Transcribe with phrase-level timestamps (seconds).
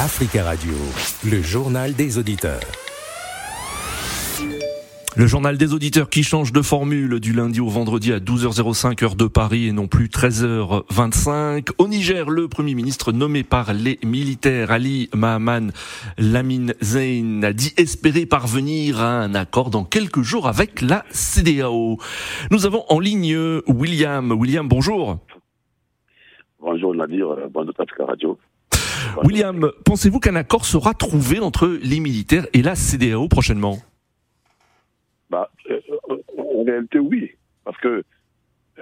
[0.00, 0.74] Africa Radio,
[1.28, 2.60] le journal des auditeurs.
[5.16, 9.16] Le journal des auditeurs qui change de formule du lundi au vendredi à 12h05 heure
[9.16, 11.70] de Paris et non plus 13h25.
[11.78, 15.72] Au Niger, le Premier ministre nommé par les militaires Ali Mahaman
[16.16, 21.98] Lamine Zayn a dit espérer parvenir à un accord dans quelques jours avec la CDAO.
[22.52, 23.36] Nous avons en ligne
[23.66, 24.30] William.
[24.30, 25.18] William, bonjour.
[26.60, 28.38] Bonjour Nadir, bonjour Africa Radio.
[29.24, 33.78] William, pensez-vous qu'un accord sera trouvé entre les militaires et la CDAO prochainement?
[35.30, 35.80] Bah, euh,
[36.36, 37.32] En réalité, oui.
[37.64, 38.04] Parce que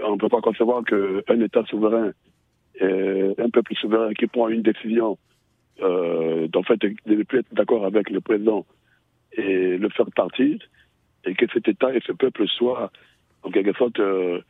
[0.02, 2.12] on ne peut pas concevoir qu'un État souverain,
[2.80, 5.16] un peuple souverain qui prend une décision
[5.83, 8.65] euh, d'en fait de ne plus être d'accord avec le président
[9.32, 10.57] et le faire partir,
[11.27, 12.91] et que cet État et ce peuple soient
[13.43, 14.41] en quelque sorte euh,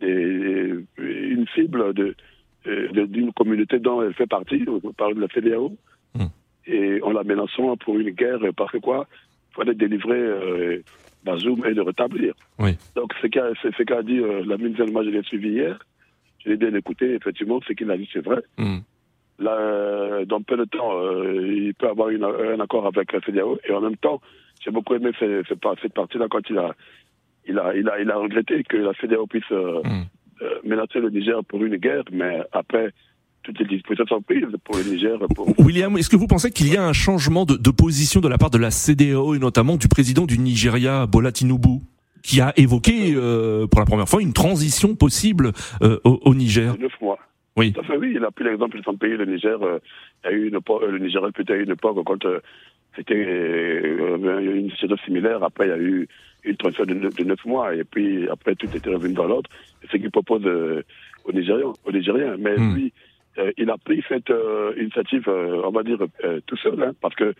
[0.00, 2.16] une cible de,
[2.64, 5.76] d'une communauté dont elle fait partie, on parle de la CDAO,
[6.14, 6.26] hmm.
[6.66, 9.06] et en la menaçant pour une guerre, parce que quoi?
[9.50, 10.82] Il fallait délivrer euh,
[11.24, 12.34] Bazoum et le rétablir.
[12.58, 12.76] Oui.
[12.96, 15.78] Donc, ce qu'a dit euh, la ministre moi je l'ai suivi hier,
[16.44, 18.42] je l'ai bien écouté, effectivement, ce qu'il a dit, c'est vrai.
[18.58, 18.78] Hmm.
[19.38, 23.20] Là, euh, dans peu de temps, euh, il peut avoir une, un accord avec la
[23.20, 24.20] CDAO, et en même temps,
[24.64, 26.74] j'ai beaucoup aimé cette, cette partie-là quand il a,
[27.46, 29.50] il, a, il, a, il a regretté que la CDAO puisse...
[29.50, 30.04] Hmm.
[30.42, 32.92] Euh, menacer le Niger pour une guerre, mais après,
[33.44, 35.18] toutes les dispositions sont prises pour le Niger.
[35.58, 38.50] William, est-ce que vous pensez qu'il y a un changement de, position de la part
[38.50, 41.80] de la CDAO et notamment du président du Nigeria, Bola Tinubu
[42.24, 46.76] qui a évoqué euh, pour la première fois une transition possible euh, au, Niger?
[46.78, 47.18] Neuf mois.
[47.56, 47.72] Oui.
[47.86, 49.58] Fait, oui, il a pris l'exemple de son pays, le Niger.
[50.24, 52.24] il y a eu une époque, le Nigeria peut-être eu une époque quand
[52.96, 55.42] c'était une situation similaire.
[55.42, 56.08] Après, il y a eu
[56.44, 59.50] une transition de neuf mois et puis après tout était revenu dans l'ordre.
[59.82, 60.82] C'est ce qu'il propose euh,
[61.24, 62.36] aux Nigériens, aux Nigériens.
[62.38, 62.74] Mais hmm.
[62.74, 62.92] lui,
[63.38, 65.98] euh, il a pris cette euh, initiative, on va dire
[66.46, 67.34] tout seul, hein, parce que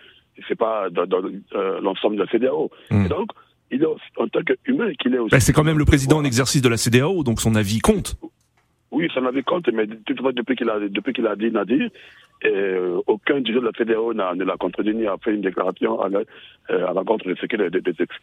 [0.48, 1.06] c'est pas dans,
[1.80, 2.70] l'ensemble de la CDAO.
[2.90, 3.04] Hmm.
[3.04, 3.30] Et donc,
[3.70, 5.30] il est en tant qu'humain qu'il est aussi.
[5.30, 8.16] Ben, c'est quand même le président en exercice de la CDAO, donc son avis compte.
[8.90, 11.88] Oui, son avis compte, mais depuis qu'il a, depuis qu'il a dit Nadir,
[12.44, 16.08] euh, aucun dirigeant de la fédération ne l'a contredit ni a fait une déclaration à,
[16.08, 16.20] la,
[16.70, 17.60] euh, l'encontre de ce qu'il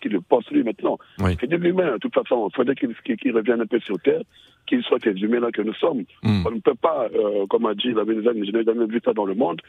[0.01, 0.97] qu pense lui maintenant.
[1.39, 2.49] C'est de l'humain, de toute façon.
[2.51, 4.21] Il faudrait qu'il revienne un peu sur Terre,
[4.67, 6.03] qu'il soit ces humains-là que nous sommes.
[6.23, 6.45] Hmm.
[6.45, 9.13] On ne peut pas, euh, comme a dit la Vénézuela, je n'ai jamais vu ça
[9.13, 9.61] dans le monde,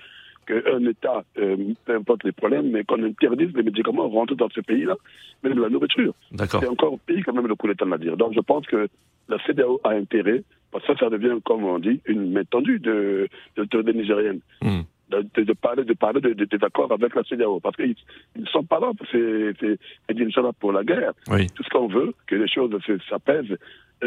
[0.47, 4.61] qu'un État, euh, peu importe les problèmes, mais qu'on interdise les médicaments rentrer dans ce
[4.61, 4.97] pays-là,
[5.43, 6.15] même de la nourriture.
[6.37, 8.17] C'est encore pire quand même le coup d'État, à dire.
[8.17, 8.89] Donc je pense que
[9.29, 12.79] la CDAO a intérêt parce que ça, ça devient, comme on dit, une main tendue
[12.79, 14.41] de, de l'autorité nigérienne.
[14.63, 14.83] Hmm.
[15.11, 17.59] De, de, parler, de parler de, des accords avec la CDAO.
[17.59, 17.97] Parce qu'ils
[18.37, 21.15] ne sont pas là, ils sont là pour la guerre.
[21.27, 22.71] Tout ce qu'on veut, que les choses
[23.09, 23.57] s'apaisent,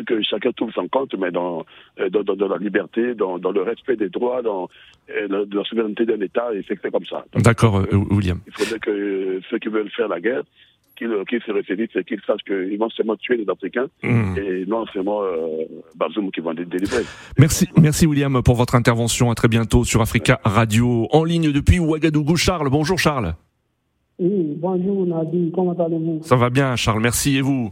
[0.02, 1.66] que chacun trouve son compte, mais dans,
[2.10, 4.70] dans, dans, la liberté, dans, dans, le respect des droits, dans
[5.08, 7.26] la, de la souveraineté d'un État, et c'est comme ça.
[7.36, 8.40] D'accord, euh, William.
[8.48, 10.44] Il faudrait que ceux qui veulent faire la guerre
[10.96, 14.38] qu'ils se référissent et qu'ils sachent qu'ils vont seulement tuer les Africains mmh.
[14.38, 15.66] et non seulement euh,
[15.96, 17.04] Bazoum qui vont les délivrer.
[17.38, 19.32] Merci, merci William pour votre intervention.
[19.32, 21.08] À très bientôt sur Africa Radio.
[21.12, 22.70] En ligne depuis Ouagadougou, Charles.
[22.70, 23.34] Bonjour Charles.
[24.20, 26.20] Oui, bonjour Nadir, comment allez-vous?
[26.22, 27.38] Ça va bien Charles, merci.
[27.38, 27.70] Et vous?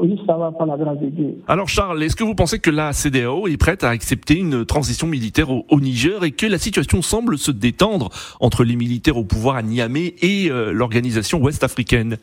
[0.00, 1.34] Oui, ça va pas la grâce de Dieu.
[1.46, 5.06] Alors Charles, est-ce que vous pensez que la CDAO est prête à accepter une transition
[5.06, 8.08] militaire au, Niger et que la situation semble se détendre
[8.40, 12.16] entre les militaires au pouvoir à Niamey et euh, l'organisation ouest-africaine?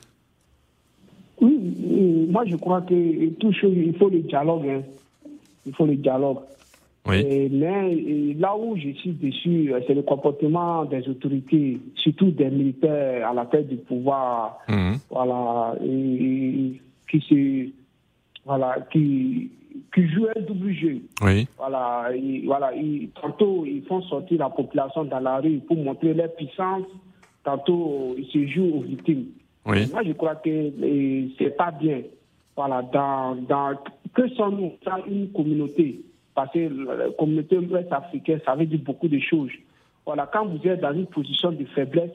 [1.39, 4.67] Oui, moi je crois que tout chose, il faut le dialogue.
[4.67, 4.81] Hein.
[5.67, 6.37] Il faut le dialogue.
[7.07, 7.23] Oui.
[7.51, 13.29] mais là où je suis déçu, euh, c'est le comportement des autorités, surtout des militaires
[13.29, 14.57] à la tête du pouvoir.
[14.67, 14.93] Mmh.
[15.09, 15.75] Voilà.
[15.85, 16.73] Et,
[17.09, 17.69] qui se
[18.45, 19.51] voilà qui
[19.93, 21.01] qui jouent un double jeu.
[21.21, 21.47] Oui.
[21.57, 22.09] Voilà,
[22.45, 22.71] voilà,
[23.21, 26.85] tantôt ils font sortir la population dans la rue pour montrer leur puissance,
[27.43, 29.25] tantôt ils se jouent aux victimes.
[29.65, 29.87] Oui.
[29.91, 30.71] Moi je crois que
[31.37, 32.01] c'est pas bien.
[32.55, 33.75] Voilà, dans, dans
[34.15, 36.01] que sommes-nous dans une communauté?
[36.33, 39.51] Parce que la communauté ouest africaine, ça veut dire beaucoup de choses.
[40.05, 42.11] Voilà, quand vous êtes dans une position de faiblesse,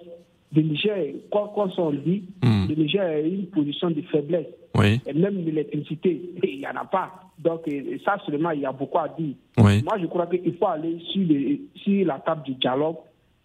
[0.54, 2.66] le Niger, quoi qu'on s'en dit, hmm.
[2.68, 4.46] le Niger a une position de faiblesse.
[4.74, 5.00] Oui.
[5.06, 7.10] Et même l'électricité, il n'y en a pas.
[7.38, 7.62] Donc,
[8.04, 9.34] ça seulement, il y a beaucoup à dire.
[9.58, 9.82] Oui.
[9.82, 12.96] Moi, je crois qu'il faut aller sur, les, sur, la table du dialogue,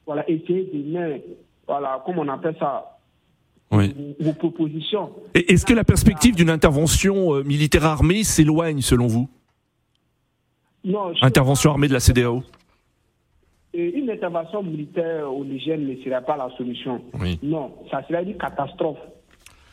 [0.06, 1.26] voilà, essayer de mettre,
[1.68, 2.98] voilà, comment on appelle ça,
[3.72, 3.94] oui.
[4.20, 5.12] vos, propositions.
[5.34, 9.30] Est-ce que la perspective d'une intervention euh, militaire armée s'éloigne, selon vous?
[10.86, 11.12] Non.
[11.22, 12.44] Intervention armée de la CDAO
[13.78, 17.02] une intervention militaire au Niger ne serait pas la solution.
[17.20, 17.40] Oui.
[17.44, 18.98] Non, ça serait une catastrophe.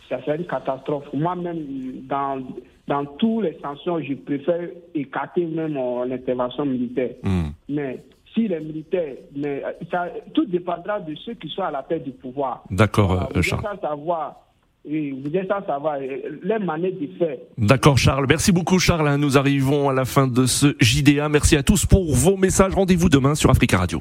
[0.09, 1.05] Ça serait une catastrophe.
[1.13, 1.65] Moi-même,
[2.09, 2.43] dans,
[2.87, 7.11] dans toutes les sanctions, je préfère écarter même euh, l'intervention militaire.
[7.23, 7.49] Hmm.
[7.69, 8.05] Mais
[8.35, 12.11] si les militaires, mais ça, tout dépendra de ceux qui sont à la tête du
[12.11, 12.65] pouvoir.
[12.71, 13.65] D'accord, vous Charles.
[13.75, 14.37] Êtes savoir,
[14.85, 17.37] oui, vous êtes sans savoir les manières de faire.
[17.57, 18.27] D'accord, Charles.
[18.29, 19.17] Merci beaucoup, Charles.
[19.17, 21.29] Nous arrivons à la fin de ce JDA.
[21.29, 22.75] Merci à tous pour vos messages.
[22.75, 24.01] Rendez-vous demain sur Africa Radio.